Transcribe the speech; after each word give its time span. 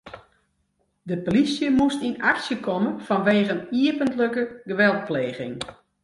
De 1.09 1.17
polysje 1.25 1.67
moast 1.77 2.01
yn 2.07 2.21
aksje 2.31 2.55
komme 2.65 2.91
fanwegen 3.07 3.59
iepentlike 3.83 4.43
geweldpleging. 4.69 5.53